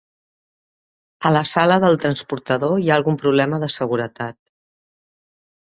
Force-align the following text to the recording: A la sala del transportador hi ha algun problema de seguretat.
A 1.29 1.31
la 1.35 1.43
sala 1.49 1.77
del 1.83 1.99
transportador 2.05 2.75
hi 2.79 2.89
ha 2.91 2.97
algun 2.97 3.23
problema 3.25 3.63
de 3.65 3.73
seguretat. 3.79 4.39